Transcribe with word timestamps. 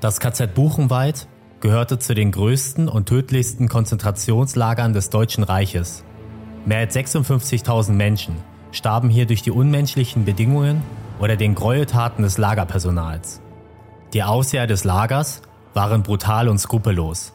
Das 0.00 0.20
KZ 0.20 0.54
Buchenwald 0.54 1.26
gehörte 1.58 1.98
zu 1.98 2.14
den 2.14 2.30
größten 2.30 2.88
und 2.88 3.06
tödlichsten 3.06 3.68
Konzentrationslagern 3.68 4.92
des 4.92 5.10
Deutschen 5.10 5.42
Reiches. 5.42 6.04
Mehr 6.64 6.78
als 6.78 6.94
56.000 6.94 7.92
Menschen 7.92 8.36
starben 8.70 9.08
hier 9.10 9.26
durch 9.26 9.42
die 9.42 9.50
unmenschlichen 9.50 10.24
Bedingungen 10.24 10.82
oder 11.18 11.34
den 11.34 11.56
Gräueltaten 11.56 12.22
des 12.22 12.38
Lagerpersonals. 12.38 13.40
Die 14.12 14.22
Ausseher 14.22 14.68
des 14.68 14.84
Lagers 14.84 15.42
waren 15.74 16.04
brutal 16.04 16.48
und 16.48 16.58
skrupellos 16.58 17.32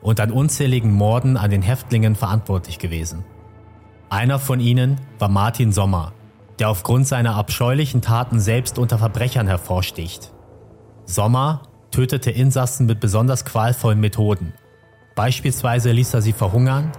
und 0.00 0.18
an 0.18 0.30
unzähligen 0.30 0.92
Morden 0.92 1.36
an 1.36 1.50
den 1.50 1.60
Häftlingen 1.60 2.16
verantwortlich 2.16 2.78
gewesen. 2.78 3.26
Einer 4.08 4.38
von 4.38 4.60
ihnen 4.60 4.98
war 5.18 5.28
Martin 5.28 5.72
Sommer, 5.72 6.12
der 6.58 6.70
aufgrund 6.70 7.06
seiner 7.06 7.34
abscheulichen 7.34 8.00
Taten 8.00 8.40
selbst 8.40 8.78
unter 8.78 8.96
Verbrechern 8.96 9.46
hervorsticht. 9.46 10.32
Sommer 11.04 11.67
tötete 11.90 12.30
Insassen 12.30 12.86
mit 12.86 13.00
besonders 13.00 13.44
qualvollen 13.44 14.00
Methoden. 14.00 14.52
Beispielsweise 15.14 15.90
ließ 15.90 16.14
er 16.14 16.22
sie 16.22 16.32
verhungern, 16.32 16.92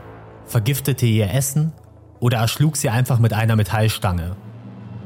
vergiftete 0.45 1.05
ihr 1.05 1.33
Essen 1.33 1.71
oder 2.19 2.39
erschlug 2.39 2.75
sie 2.75 2.89
einfach 2.89 3.19
mit 3.19 3.33
einer 3.33 3.55
Metallstange. 3.55 4.35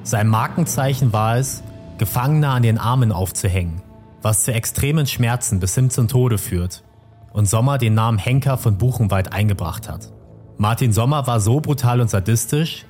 Sein 0.04 0.27
Markenzeichen 0.27 1.14
war 1.14 1.38
es, 1.38 1.64
Gefangene 1.98 2.50
an 2.50 2.64
den 2.64 2.80
Armen 2.80 3.12
aufzuhängen, 3.12 3.84
was 4.22 4.44
zu 4.44 4.54
extremen 4.54 5.05
Schmerzen 5.05 5.60
bis 5.60 5.76
hin 5.76 5.91
zum 5.91 6.08
Tode 6.08 6.38
führt 6.38 6.84
und 7.32 7.48
Sommer 7.48 7.77
den 7.77 7.94
Namen 7.94 8.18
Henker 8.18 8.58
von 8.58 8.77
Buchenwald 8.77 9.32
eingebracht 9.32 9.88
hat. 9.88 10.12
Martin 10.58 10.91
Sommer 10.91 11.27
war 11.27 11.40
so 11.40 11.60
brutal 11.60 12.02
und 12.02 12.10
sadistisch, 12.10 12.86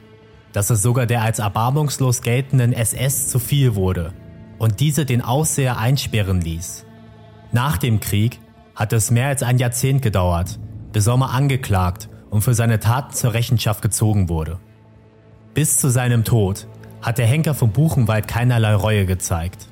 dass 0.53 0.69
es 0.69 0.81
sogar 0.81 1.05
der 1.05 1.21
als 1.21 1.39
erbarmungslos 1.39 2.21
geltenden 2.21 2.71
SS 2.71 3.27
zu 3.27 3.39
viel 3.39 3.75
wurde 3.75 4.13
und 4.63 4.79
diese 4.79 5.05
den 5.05 5.21
Ausseher 5.21 5.77
einsperren 5.77 6.39
ließ. 6.39 6.85
Nach 7.51 7.75
dem 7.75 7.99
Krieg 7.99 8.39
hat 8.75 8.93
es 8.93 9.11
mehr 9.11 9.27
als 9.27 9.43
ein 9.43 9.57
Jahrzehnt 9.57 10.01
gedauert, 10.01 10.57
bis 10.93 11.03
Sommer 11.03 11.31
angeklagt 11.31 12.07
und 12.29 12.43
für 12.43 12.53
seine 12.53 12.79
Taten 12.79 13.13
zur 13.13 13.33
Rechenschaft 13.33 13.81
gezogen 13.81 14.29
wurde. 14.29 14.59
Bis 15.53 15.75
zu 15.75 15.89
seinem 15.89 16.23
Tod 16.23 16.65
hat 17.01 17.17
der 17.17 17.25
Henker 17.25 17.55
von 17.55 17.71
Buchenwald 17.71 18.29
keinerlei 18.29 18.73
Reue 18.73 19.05
gezeigt. 19.05 19.67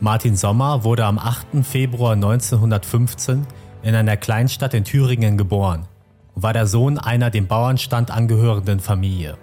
Martin 0.00 0.34
Sommer 0.34 0.82
wurde 0.82 1.04
am 1.04 1.20
8. 1.20 1.62
Februar 1.62 2.14
1915 2.14 3.46
in 3.84 3.94
einer 3.94 4.16
Kleinstadt 4.16 4.74
in 4.74 4.82
Thüringen 4.82 5.38
geboren 5.38 5.86
und 6.34 6.42
war 6.42 6.52
der 6.52 6.66
Sohn 6.66 6.98
einer 6.98 7.30
dem 7.30 7.46
Bauernstand 7.46 8.10
angehörenden 8.10 8.80
Familie. 8.80 9.38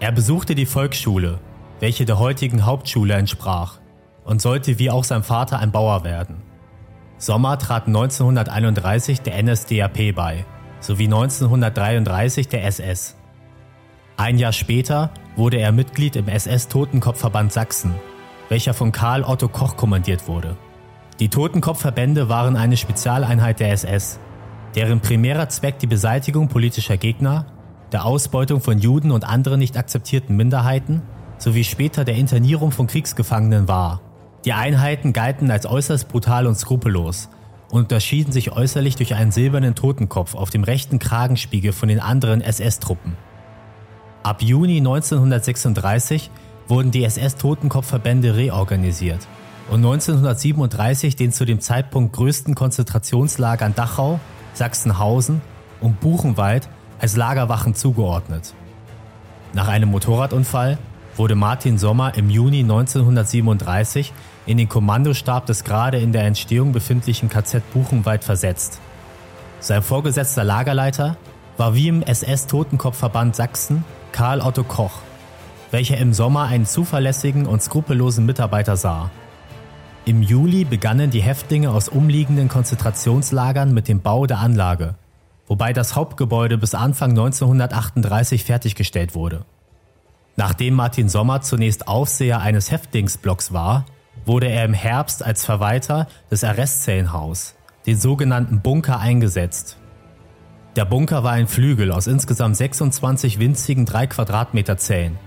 Er 0.00 0.12
besuchte 0.12 0.54
die 0.54 0.66
Volksschule, 0.66 1.38
welche 1.80 2.04
der 2.04 2.18
heutigen 2.18 2.66
Hauptschule 2.66 3.14
entsprach, 3.14 3.78
und 4.26 4.42
sollte 4.42 4.78
wie 4.78 4.90
auch 4.90 5.04
sein 5.04 5.22
Vater 5.22 5.60
ein 5.60 5.72
Bauer 5.72 6.04
werden. 6.04 6.42
Sommer 7.16 7.58
trat 7.58 7.86
1931 7.86 9.22
der 9.22 9.42
NSDAP 9.42 10.14
bei, 10.14 10.44
sowie 10.80 11.04
1933 11.04 12.48
der 12.48 12.66
SS. 12.66 13.16
Ein 14.18 14.38
Jahr 14.38 14.52
später 14.52 15.10
wurde 15.36 15.58
er 15.58 15.72
Mitglied 15.72 16.16
im 16.16 16.28
SS-Totenkopfverband 16.28 17.52
Sachsen, 17.52 17.94
welcher 18.48 18.74
von 18.74 18.92
Karl 18.92 19.22
Otto 19.22 19.48
Koch 19.48 19.76
kommandiert 19.76 20.28
wurde. 20.28 20.56
Die 21.20 21.28
Totenkopfverbände 21.28 22.28
waren 22.28 22.56
eine 22.56 22.76
Spezialeinheit 22.76 23.60
der 23.60 23.72
SS, 23.72 24.18
deren 24.74 25.00
primärer 25.00 25.48
Zweck 25.48 25.78
die 25.78 25.86
Beseitigung 25.86 26.48
politischer 26.48 26.96
Gegner, 26.98 27.46
der 27.92 28.04
Ausbeutung 28.04 28.60
von 28.60 28.78
Juden 28.78 29.12
und 29.12 29.24
anderen 29.24 29.60
nicht 29.60 29.76
akzeptierten 29.76 30.36
Minderheiten 30.36 31.02
sowie 31.38 31.64
später 31.64 32.04
der 32.04 32.16
Internierung 32.16 32.72
von 32.72 32.86
Kriegsgefangenen 32.86 33.68
war. 33.68 34.00
Die 34.46 34.52
Einheiten 34.52 35.12
galten 35.12 35.50
als 35.50 35.66
äußerst 35.66 36.08
brutal 36.08 36.46
und 36.46 36.54
skrupellos 36.54 37.28
und 37.68 37.80
unterschieden 37.80 38.30
sich 38.30 38.52
äußerlich 38.52 38.94
durch 38.94 39.12
einen 39.14 39.32
silbernen 39.32 39.74
Totenkopf 39.74 40.36
auf 40.36 40.50
dem 40.50 40.62
rechten 40.62 41.00
Kragenspiegel 41.00 41.72
von 41.72 41.88
den 41.88 41.98
anderen 41.98 42.40
SS-Truppen. 42.40 43.16
Ab 44.22 44.42
Juni 44.42 44.76
1936 44.76 46.30
wurden 46.68 46.92
die 46.92 47.02
SS-Totenkopfverbände 47.02 48.36
reorganisiert 48.36 49.26
und 49.68 49.78
1937 49.84 51.16
den 51.16 51.32
zu 51.32 51.44
dem 51.44 51.58
Zeitpunkt 51.58 52.14
größten 52.14 52.54
Konzentrationslagern 52.54 53.74
Dachau, 53.74 54.20
Sachsenhausen 54.54 55.40
und 55.80 55.98
Buchenwald 55.98 56.68
als 57.00 57.16
Lagerwachen 57.16 57.74
zugeordnet. 57.74 58.54
Nach 59.54 59.66
einem 59.66 59.90
Motorradunfall 59.90 60.78
wurde 61.16 61.34
Martin 61.34 61.78
Sommer 61.78 62.16
im 62.16 62.30
Juni 62.30 62.60
1937 62.60 64.12
in 64.46 64.56
den 64.56 64.68
Kommandostab 64.68 65.46
des 65.46 65.64
gerade 65.64 65.98
in 65.98 66.12
der 66.12 66.24
Entstehung 66.24 66.72
befindlichen 66.72 67.28
KZ 67.28 67.62
Buchenwald 67.72 68.24
versetzt. 68.24 68.80
Sein 69.60 69.82
vorgesetzter 69.82 70.44
Lagerleiter 70.44 71.16
war 71.56 71.74
wie 71.74 71.88
im 71.88 72.02
SS-Totenkopfverband 72.02 73.34
Sachsen 73.34 73.84
Karl 74.12 74.40
Otto 74.40 74.62
Koch, 74.62 75.00
welcher 75.70 75.98
im 75.98 76.12
Sommer 76.12 76.44
einen 76.44 76.66
zuverlässigen 76.66 77.46
und 77.46 77.62
skrupellosen 77.62 78.24
Mitarbeiter 78.24 78.76
sah. 78.76 79.10
Im 80.04 80.22
Juli 80.22 80.64
begannen 80.64 81.10
die 81.10 81.22
Häftlinge 81.22 81.70
aus 81.70 81.88
umliegenden 81.88 82.48
Konzentrationslagern 82.48 83.74
mit 83.74 83.88
dem 83.88 84.00
Bau 84.00 84.26
der 84.26 84.38
Anlage, 84.38 84.94
wobei 85.48 85.72
das 85.72 85.96
Hauptgebäude 85.96 86.58
bis 86.58 86.74
Anfang 86.74 87.10
1938 87.10 88.44
fertiggestellt 88.44 89.16
wurde. 89.16 89.44
Nachdem 90.36 90.74
Martin 90.74 91.08
Sommer 91.08 91.40
zunächst 91.40 91.88
Aufseher 91.88 92.40
eines 92.40 92.70
Häftlingsblocks 92.70 93.52
war, 93.52 93.86
wurde 94.24 94.48
er 94.48 94.64
im 94.64 94.74
Herbst 94.74 95.24
als 95.24 95.44
Verwalter 95.44 96.08
des 96.30 96.44
Arrestzellenhaus, 96.44 97.54
den 97.86 97.98
sogenannten 97.98 98.60
Bunker, 98.60 98.98
eingesetzt. 98.98 99.78
Der 100.76 100.84
Bunker 100.84 101.24
war 101.24 101.32
ein 101.32 101.46
Flügel 101.46 101.90
aus 101.90 102.06
insgesamt 102.06 102.56
26 102.56 103.38
winzigen 103.38 103.86
3 103.86 104.08
Quadratmeter 104.08 104.76
Zellen, 104.76 105.18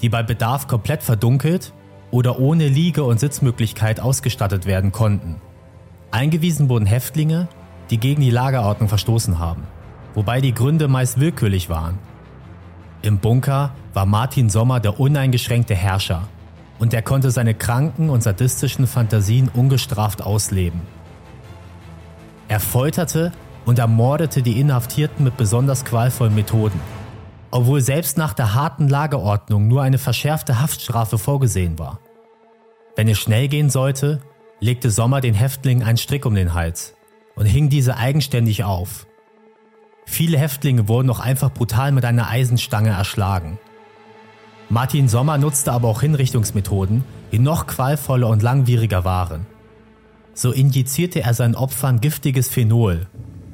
die 0.00 0.08
bei 0.08 0.22
Bedarf 0.22 0.68
komplett 0.68 1.02
verdunkelt 1.02 1.72
oder 2.10 2.38
ohne 2.38 2.68
Liege- 2.68 3.04
und 3.04 3.18
Sitzmöglichkeit 3.18 3.98
ausgestattet 3.98 4.66
werden 4.66 4.92
konnten. 4.92 5.40
Eingewiesen 6.10 6.68
wurden 6.68 6.86
Häftlinge, 6.86 7.48
die 7.90 7.98
gegen 7.98 8.20
die 8.20 8.30
Lagerordnung 8.30 8.88
verstoßen 8.88 9.38
haben, 9.38 9.64
wobei 10.14 10.40
die 10.40 10.54
Gründe 10.54 10.86
meist 10.88 11.18
willkürlich 11.18 11.68
waren. 11.68 11.98
Im 13.00 13.18
Bunker 13.18 13.74
war 13.94 14.06
Martin 14.06 14.50
Sommer 14.50 14.78
der 14.78 15.00
uneingeschränkte 15.00 15.74
Herrscher 15.74 16.28
und 16.82 16.92
er 16.92 17.02
konnte 17.02 17.30
seine 17.30 17.54
kranken 17.54 18.10
und 18.10 18.24
sadistischen 18.24 18.88
Fantasien 18.88 19.48
ungestraft 19.48 20.20
ausleben. 20.20 20.80
Er 22.48 22.58
folterte 22.58 23.30
und 23.64 23.78
ermordete 23.78 24.42
die 24.42 24.58
Inhaftierten 24.58 25.22
mit 25.22 25.36
besonders 25.36 25.84
qualvollen 25.84 26.34
Methoden, 26.34 26.80
obwohl 27.52 27.82
selbst 27.82 28.18
nach 28.18 28.34
der 28.34 28.54
harten 28.54 28.88
Lagerordnung 28.88 29.68
nur 29.68 29.80
eine 29.80 29.98
verschärfte 29.98 30.60
Haftstrafe 30.60 31.18
vorgesehen 31.18 31.78
war. 31.78 32.00
Wenn 32.96 33.06
es 33.06 33.18
schnell 33.18 33.46
gehen 33.46 33.70
sollte, 33.70 34.20
legte 34.58 34.90
Sommer 34.90 35.20
den 35.20 35.34
Häftlingen 35.34 35.86
einen 35.86 35.98
Strick 35.98 36.26
um 36.26 36.34
den 36.34 36.52
Hals 36.52 36.96
und 37.36 37.46
hing 37.46 37.68
diese 37.68 37.96
eigenständig 37.96 38.64
auf. 38.64 39.06
Viele 40.04 40.36
Häftlinge 40.36 40.88
wurden 40.88 41.06
noch 41.06 41.20
einfach 41.20 41.52
brutal 41.52 41.92
mit 41.92 42.04
einer 42.04 42.28
Eisenstange 42.28 42.90
erschlagen. 42.90 43.60
Martin 44.72 45.06
Sommer 45.06 45.36
nutzte 45.36 45.70
aber 45.70 45.86
auch 45.86 46.00
Hinrichtungsmethoden, 46.00 47.04
die 47.30 47.38
noch 47.38 47.66
qualvoller 47.66 48.28
und 48.28 48.42
langwieriger 48.42 49.04
waren. 49.04 49.44
So 50.32 50.50
injizierte 50.50 51.20
er 51.20 51.34
seinen 51.34 51.56
Opfern 51.56 52.00
giftiges 52.00 52.48
Phenol 52.48 53.06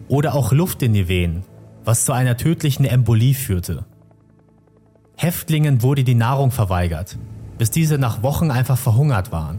oder 0.07 0.37
auch 0.37 0.53
Luft 0.53 0.81
in 0.81 0.93
die 0.93 1.09
Venen, 1.09 1.43
was 1.85 2.05
zu 2.05 2.13
einer 2.13 2.37
tödlichen 2.37 2.85
Embolie 2.85 3.35
führte. 3.35 3.85
Häftlingen 5.17 5.83
wurde 5.83 6.05
die 6.05 6.15
Nahrung 6.15 6.53
verweigert, 6.53 7.19
bis 7.59 7.73
diese 7.73 7.99
nach 7.99 8.23
Wochen 8.23 8.53
einfach 8.53 8.79
verhungert 8.79 9.33
waren. 9.33 9.59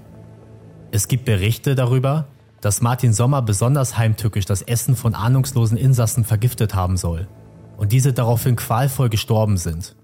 Es 0.91 1.09
gibt 1.09 1.25
Berichte 1.25 1.75
darüber, 1.75 2.27
dass 2.61 2.79
Martin 2.79 3.11
Sommer 3.11 3.41
besonders 3.41 3.97
heimtückisch 3.97 4.45
das 4.45 4.61
Essen 4.61 4.95
von 4.95 5.13
ahnungslosen 5.13 5.77
Insassen 5.77 6.23
vergiftet 6.23 6.73
haben 6.73 6.95
soll 6.95 7.27
und 7.75 7.91
diese 7.91 8.13
daraufhin 8.13 8.55
qualvoll 8.55 9.09
gestorben 9.09 9.57
sind. 9.57 9.97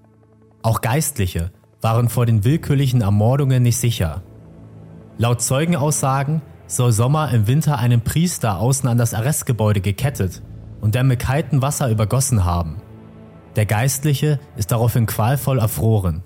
Auch 0.66 0.82
Geistliche 0.82 1.52
waren 1.80 2.10
vor 2.10 2.26
den 2.26 2.44
willkürlichen 2.44 3.02
Ermordungen 3.02 3.62
nicht 3.62 3.78
sicher. 3.78 4.24
Laut 5.20 5.40
Zeugenaussagen 5.40 6.42
soll 6.66 6.92
Sommer 6.92 7.32
im 7.32 7.46
Winter 7.46 7.78
einen 7.78 8.02
Priester 8.02 8.60
außen 8.60 8.90
an 8.90 8.98
das 8.98 9.14
Arrestgebäude 9.14 9.80
gekettet 9.80 10.42
und 10.82 10.96
der 10.96 11.04
mit 11.04 11.20
kaltem 11.20 11.62
Wasser 11.62 11.92
übergossen 11.92 12.46
haben. 12.46 12.78
Der 13.56 13.68
Geistliche 13.68 14.40
ist 14.58 14.72
daraufhin 14.72 15.06
qualvoll 15.06 15.60
erfroren. 15.60 16.24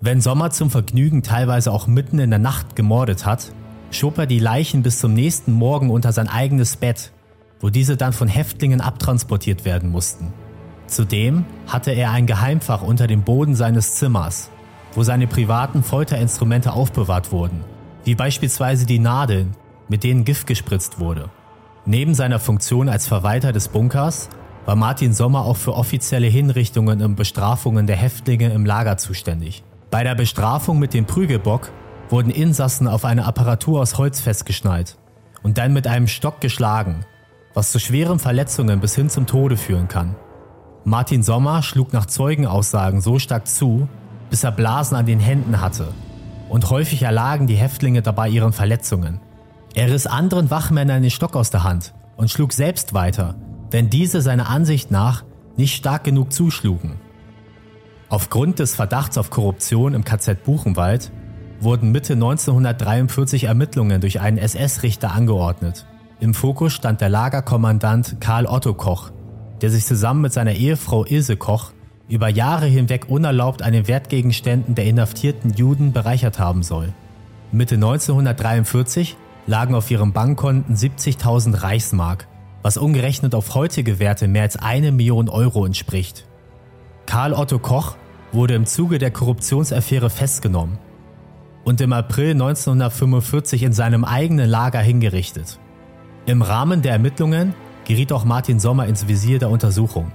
Wenn 0.00 0.20
Sommer 0.20 0.52
zum 0.52 0.70
Vergnügen 0.70 1.24
teilweise 1.24 1.72
auch 1.72 1.88
mitten 1.88 2.20
in 2.20 2.30
der 2.30 2.38
Nacht 2.38 2.76
gemordet 2.76 3.26
hat, 3.26 3.50
schob 3.90 4.18
er 4.18 4.26
die 4.26 4.38
Leichen 4.38 4.84
bis 4.84 5.00
zum 5.00 5.14
nächsten 5.14 5.50
Morgen 5.50 5.90
unter 5.90 6.12
sein 6.12 6.28
eigenes 6.28 6.76
Bett, 6.76 7.10
wo 7.58 7.70
diese 7.70 7.96
dann 7.96 8.12
von 8.12 8.28
Häftlingen 8.28 8.80
abtransportiert 8.80 9.64
werden 9.64 9.90
mussten. 9.90 10.32
Zudem 10.86 11.44
hatte 11.66 11.92
er 11.92 12.10
ein 12.10 12.26
Geheimfach 12.26 12.82
unter 12.82 13.06
dem 13.06 13.22
Boden 13.22 13.54
seines 13.54 13.94
Zimmers, 13.96 14.50
wo 14.94 15.02
seine 15.02 15.26
privaten 15.26 15.82
Folterinstrumente 15.82 16.72
aufbewahrt 16.72 17.32
wurden, 17.32 17.64
wie 18.04 18.14
beispielsweise 18.14 18.86
die 18.86 18.98
Nadeln, 18.98 19.56
mit 19.88 20.04
denen 20.04 20.24
Gift 20.24 20.46
gespritzt 20.46 20.98
wurde. 20.98 21.30
Neben 21.86 22.14
seiner 22.14 22.38
Funktion 22.38 22.88
als 22.88 23.06
Verwalter 23.06 23.52
des 23.52 23.68
Bunkers 23.68 24.28
war 24.64 24.76
Martin 24.76 25.12
Sommer 25.12 25.44
auch 25.44 25.56
für 25.56 25.74
offizielle 25.74 26.26
Hinrichtungen 26.26 27.02
und 27.02 27.16
Bestrafungen 27.16 27.86
der 27.86 27.96
Häftlinge 27.96 28.52
im 28.52 28.64
Lager 28.64 28.96
zuständig. 28.96 29.62
Bei 29.90 30.02
der 30.02 30.14
Bestrafung 30.14 30.78
mit 30.78 30.94
dem 30.94 31.04
Prügelbock 31.04 31.70
wurden 32.08 32.30
Insassen 32.30 32.88
auf 32.88 33.04
eine 33.04 33.26
Apparatur 33.26 33.80
aus 33.80 33.98
Holz 33.98 34.20
festgeschnallt 34.20 34.96
und 35.42 35.58
dann 35.58 35.72
mit 35.72 35.86
einem 35.86 36.08
Stock 36.08 36.40
geschlagen, 36.40 37.04
was 37.52 37.70
zu 37.70 37.78
schweren 37.78 38.18
Verletzungen 38.18 38.80
bis 38.80 38.94
hin 38.94 39.10
zum 39.10 39.26
Tode 39.26 39.56
führen 39.56 39.88
kann. 39.88 40.16
Martin 40.86 41.22
Sommer 41.22 41.62
schlug 41.62 41.94
nach 41.94 42.04
Zeugenaussagen 42.04 43.00
so 43.00 43.18
stark 43.18 43.48
zu, 43.48 43.88
bis 44.28 44.44
er 44.44 44.52
Blasen 44.52 44.96
an 44.96 45.06
den 45.06 45.18
Händen 45.18 45.62
hatte 45.62 45.88
und 46.50 46.68
häufig 46.68 47.02
erlagen 47.02 47.46
die 47.46 47.56
Häftlinge 47.56 48.02
dabei 48.02 48.28
ihren 48.28 48.52
Verletzungen. 48.52 49.20
Er 49.74 49.90
riss 49.90 50.06
anderen 50.06 50.50
Wachmännern 50.50 51.00
den 51.00 51.10
Stock 51.10 51.36
aus 51.36 51.50
der 51.50 51.64
Hand 51.64 51.94
und 52.16 52.30
schlug 52.30 52.52
selbst 52.52 52.92
weiter, 52.92 53.34
wenn 53.70 53.88
diese 53.88 54.20
seiner 54.20 54.50
Ansicht 54.50 54.90
nach 54.90 55.24
nicht 55.56 55.74
stark 55.74 56.04
genug 56.04 56.32
zuschlugen. 56.32 56.96
Aufgrund 58.10 58.58
des 58.58 58.74
Verdachts 58.74 59.16
auf 59.16 59.30
Korruption 59.30 59.94
im 59.94 60.04
KZ 60.04 60.44
Buchenwald 60.44 61.10
wurden 61.60 61.92
Mitte 61.92 62.12
1943 62.12 63.44
Ermittlungen 63.44 64.02
durch 64.02 64.20
einen 64.20 64.36
SS-Richter 64.36 65.12
angeordnet. 65.12 65.86
Im 66.20 66.34
Fokus 66.34 66.74
stand 66.74 67.00
der 67.00 67.08
Lagerkommandant 67.08 68.20
Karl 68.20 68.46
Otto 68.46 68.74
Koch, 68.74 69.10
der 69.60 69.70
sich 69.70 69.84
zusammen 69.84 70.22
mit 70.22 70.32
seiner 70.32 70.52
Ehefrau 70.52 71.04
Ilse 71.04 71.36
Koch 71.36 71.72
über 72.08 72.28
Jahre 72.28 72.66
hinweg 72.66 73.06
unerlaubt 73.08 73.62
an 73.62 73.72
den 73.72 73.88
Wertgegenständen 73.88 74.74
der 74.74 74.84
inhaftierten 74.84 75.54
Juden 75.54 75.92
bereichert 75.92 76.38
haben 76.38 76.62
soll. 76.62 76.92
Mitte 77.52 77.76
1943 77.76 79.16
lagen 79.46 79.74
auf 79.74 79.90
ihrem 79.90 80.12
Bankkonten 80.12 80.74
70.000 80.74 81.62
Reichsmark, 81.62 82.26
was 82.62 82.76
umgerechnet 82.76 83.34
auf 83.34 83.54
heutige 83.54 83.98
Werte 83.98 84.28
mehr 84.28 84.42
als 84.42 84.56
eine 84.56 84.92
Million 84.92 85.28
Euro 85.28 85.64
entspricht. 85.64 86.26
Karl 87.06 87.32
Otto 87.32 87.58
Koch 87.58 87.96
wurde 88.32 88.54
im 88.54 88.66
Zuge 88.66 88.98
der 88.98 89.10
Korruptionsaffäre 89.10 90.10
festgenommen 90.10 90.78
und 91.64 91.80
im 91.80 91.92
April 91.92 92.32
1945 92.32 93.62
in 93.62 93.72
seinem 93.72 94.04
eigenen 94.04 94.48
Lager 94.48 94.80
hingerichtet. 94.80 95.58
Im 96.26 96.42
Rahmen 96.42 96.82
der 96.82 96.92
Ermittlungen 96.92 97.54
geriet 97.84 98.12
auch 98.12 98.24
Martin 98.24 98.60
Sommer 98.60 98.86
ins 98.86 99.08
Visier 99.08 99.38
der 99.38 99.50
Untersuchung. 99.50 100.12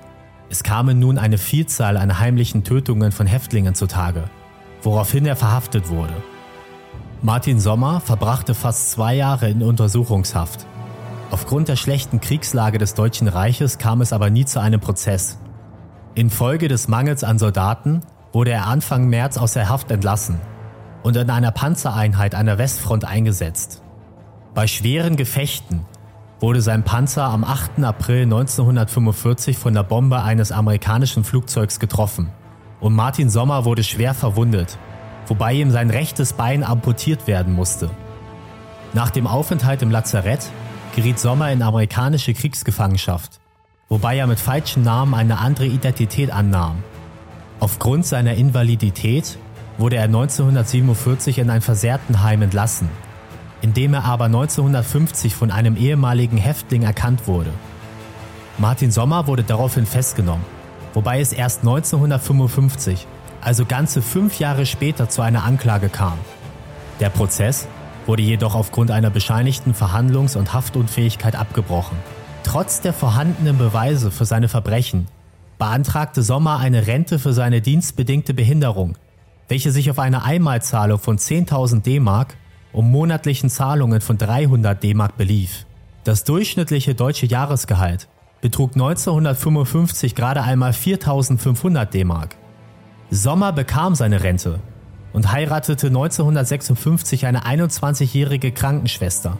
Es 0.49 0.63
kamen 0.63 0.99
nun 0.99 1.17
eine 1.17 1.37
Vielzahl 1.37 1.97
an 1.97 2.19
heimlichen 2.19 2.63
Tötungen 2.63 3.11
von 3.11 3.27
Häftlingen 3.27 3.75
zutage, 3.75 4.23
woraufhin 4.81 5.25
er 5.25 5.35
verhaftet 5.35 5.89
wurde. 5.89 6.15
Martin 7.21 7.59
Sommer 7.59 7.99
verbrachte 7.99 8.55
fast 8.55 8.91
zwei 8.91 9.15
Jahre 9.15 9.49
in 9.49 9.61
Untersuchungshaft. 9.61 10.65
Aufgrund 11.31 11.67
der 11.67 11.75
schlechten 11.75 12.21
Kriegslage 12.21 12.79
des 12.79 12.95
Deutschen 12.95 13.27
Reiches 13.27 13.77
kam 13.77 14.01
es 14.01 14.13
aber 14.13 14.29
nie 14.29 14.45
zu 14.45 14.59
einem 14.59 14.79
Prozess. 14.79 15.37
Infolge 16.15 16.67
des 16.67 16.87
Mangels 16.87 17.23
an 17.23 17.37
Soldaten 17.37 18.01
wurde 18.31 18.51
er 18.51 18.67
Anfang 18.67 19.07
März 19.09 19.37
aus 19.37 19.53
der 19.53 19.69
Haft 19.69 19.91
entlassen 19.91 20.39
und 21.03 21.15
in 21.15 21.29
einer 21.29 21.51
Panzereinheit 21.51 22.33
an 22.33 22.47
der 22.47 22.57
Westfront 22.57 23.05
eingesetzt. 23.05 23.83
Bei 24.55 24.65
schweren 24.65 25.15
Gefechten 25.15 25.85
wurde 26.39 26.61
sein 26.61 26.83
Panzer 26.83 27.25
am 27.25 27.43
8. 27.43 27.83
April 27.83 28.23
1945 28.23 29.57
von 29.57 29.73
der 29.73 29.83
Bombe 29.83 30.21
eines 30.21 30.51
amerikanischen 30.51 31.23
Flugzeugs 31.23 31.79
getroffen 31.79 32.29
und 32.79 32.93
Martin 32.93 33.29
Sommer 33.29 33.65
wurde 33.65 33.83
schwer 33.83 34.13
verwundet 34.13 34.77
wobei 35.29 35.53
ihm 35.53 35.71
sein 35.71 35.89
rechtes 35.89 36.33
Bein 36.33 36.63
amputiert 36.63 37.27
werden 37.27 37.53
musste. 37.53 37.89
Nach 38.93 39.11
dem 39.11 39.27
Aufenthalt 39.27 39.81
im 39.81 39.91
Lazarett 39.91 40.49
geriet 40.95 41.19
Sommer 41.19 41.51
in 41.51 41.61
amerikanische 41.61 42.33
Kriegsgefangenschaft, 42.33 43.39
wobei 43.87 44.17
er 44.17 44.27
mit 44.27 44.39
falschen 44.39 44.83
Namen 44.83 45.13
eine 45.13 45.37
andere 45.37 45.67
Identität 45.67 46.31
annahm. 46.31 46.83
Aufgrund 47.59 48.05
seiner 48.05 48.33
Invalidität 48.33 49.37
wurde 49.77 49.97
er 49.97 50.05
1947 50.05 51.37
in 51.37 51.49
ein 51.49 51.61
Versehrtenheim 51.61 52.41
entlassen, 52.41 52.89
in 53.61 53.73
dem 53.73 53.93
er 53.93 54.05
aber 54.05 54.25
1950 54.25 55.35
von 55.35 55.51
einem 55.51 55.75
ehemaligen 55.75 56.37
Häftling 56.37 56.83
erkannt 56.83 57.27
wurde. 57.27 57.51
Martin 58.57 58.91
Sommer 58.91 59.27
wurde 59.27 59.43
daraufhin 59.43 59.85
festgenommen, 59.85 60.45
wobei 60.93 61.19
es 61.19 61.33
erst 61.33 61.59
1955 61.59 63.07
also 63.41 63.65
ganze 63.65 64.01
fünf 64.01 64.39
Jahre 64.39 64.65
später 64.65 65.09
zu 65.09 65.21
einer 65.21 65.43
Anklage 65.43 65.89
kam. 65.89 66.17
Der 66.99 67.09
Prozess 67.09 67.67
wurde 68.05 68.21
jedoch 68.21 68.55
aufgrund 68.55 68.91
einer 68.91 69.09
bescheinigten 69.09 69.73
Verhandlungs- 69.73 70.35
und 70.35 70.53
Haftunfähigkeit 70.53 71.35
abgebrochen. 71.35 71.97
Trotz 72.43 72.81
der 72.81 72.93
vorhandenen 72.93 73.57
Beweise 73.57 74.11
für 74.11 74.25
seine 74.25 74.49
Verbrechen 74.49 75.07
beantragte 75.57 76.23
Sommer 76.23 76.57
eine 76.57 76.87
Rente 76.87 77.19
für 77.19 77.33
seine 77.33 77.61
dienstbedingte 77.61 78.33
Behinderung, 78.33 78.97
welche 79.47 79.71
sich 79.71 79.91
auf 79.91 79.99
eine 79.99 80.23
Einmalzahlung 80.23 80.99
von 80.99 81.17
10.000 81.17 81.83
D-Mark 81.83 82.35
und 82.73 82.89
monatlichen 82.89 83.49
Zahlungen 83.49 84.01
von 84.01 84.17
300 84.17 84.81
D-Mark 84.81 85.17
belief. 85.17 85.65
Das 86.03 86.23
durchschnittliche 86.23 86.95
deutsche 86.95 87.25
Jahresgehalt 87.25 88.07
betrug 88.41 88.73
1955 88.73 90.15
gerade 90.15 90.43
einmal 90.43 90.71
4.500 90.71 91.85
D-Mark. 91.85 92.35
Sommer 93.11 93.51
bekam 93.51 93.95
seine 93.95 94.23
Rente 94.23 94.59
und 95.13 95.31
heiratete 95.31 95.87
1956 95.87 97.25
eine 97.25 97.45
21-jährige 97.45 98.51
Krankenschwester. 98.51 99.37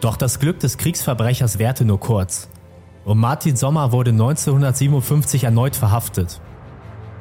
Doch 0.00 0.16
das 0.16 0.40
Glück 0.40 0.60
des 0.60 0.78
Kriegsverbrechers 0.78 1.58
währte 1.58 1.84
nur 1.84 2.00
kurz 2.00 2.48
und 3.08 3.16
Martin 3.16 3.56
Sommer 3.56 3.90
wurde 3.90 4.10
1957 4.10 5.44
erneut 5.44 5.74
verhaftet. 5.74 6.42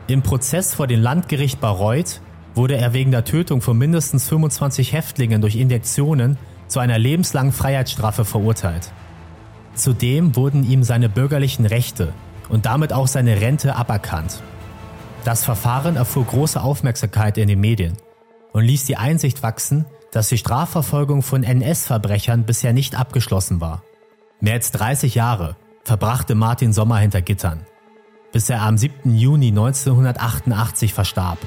Im 0.08 0.22
Prozess 0.22 0.74
vor 0.74 0.86
dem 0.86 1.02
Landgericht 1.02 1.62
Bayreuth 1.62 2.20
wurde 2.58 2.76
er 2.76 2.92
wegen 2.92 3.12
der 3.12 3.24
Tötung 3.24 3.62
von 3.62 3.78
mindestens 3.78 4.28
25 4.28 4.92
Häftlingen 4.92 5.42
durch 5.42 5.56
Injektionen 5.56 6.38
zu 6.68 6.80
einer 6.80 6.98
lebenslangen 6.98 7.54
Freiheitsstrafe 7.54 8.26
verurteilt. 8.26 8.92
Zudem 9.76 10.36
wurden 10.36 10.70
ihm 10.70 10.84
seine 10.84 11.08
bürgerlichen 11.08 11.66
Rechte 11.66 12.14
und 12.50 12.66
damit 12.66 12.92
auch 12.92 13.08
seine 13.08 13.40
Rente 13.40 13.76
aberkannt. 13.76 14.42
Das 15.24 15.46
Verfahren 15.46 15.96
erfuhr 15.96 16.26
große 16.26 16.62
Aufmerksamkeit 16.62 17.38
in 17.38 17.48
den 17.48 17.60
Medien 17.60 17.94
und 18.54 18.64
ließ 18.64 18.86
die 18.86 18.98
Einsicht 18.98 19.44
wachsen, 19.44 19.86
dass 20.12 20.30
die 20.30 20.38
Strafverfolgung 20.38 21.22
von 21.22 21.44
NS-Verbrechern 21.44 22.46
bisher 22.46 22.74
nicht 22.74 22.96
abgeschlossen 22.96 23.62
war. 23.62 23.84
Mehr 24.40 24.54
als 24.54 24.72
30 24.72 25.16
Jahre 25.16 25.56
verbrachte 25.84 26.34
Martin 26.34 26.74
Sommer 26.74 26.98
hinter 26.98 27.22
Gittern, 27.22 27.66
bis 28.32 28.50
er 28.50 28.62
am 28.62 28.78
7. 28.78 29.16
Juni 29.16 29.50
1988 29.50 30.94
verstarb. 30.94 31.40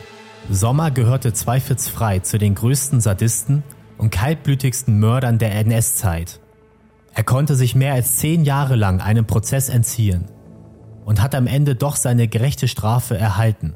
Sommer 0.53 0.91
gehörte 0.91 1.33
zweifelsfrei 1.33 2.19
zu 2.19 2.37
den 2.37 2.57
größten 2.57 3.01
Sadisten 3.01 3.63
und 3.99 4.11
kaltblütigsten 4.11 4.99
Mördern 4.99 5.39
der 5.39 5.55
NS-Zeit. 5.55 6.41
Er 7.15 7.23
konnte 7.23 7.55
sich 7.55 7.77
mehr 7.77 7.95
als 7.95 8.17
zehn 8.17 8.45
Jahre 8.45 8.75
lang 8.75 9.01
einem 9.01 9.27
Prozess 9.27 9.69
entziehen 9.69 10.25
und 11.05 11.23
hat 11.23 11.37
am 11.37 11.47
Ende 11.47 11.77
doch 11.77 11.95
seine 11.95 12.27
gerechte 12.27 12.67
Strafe 12.67 13.17
erhalten. 13.17 13.75